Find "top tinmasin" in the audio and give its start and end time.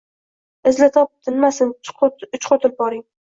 0.95-1.75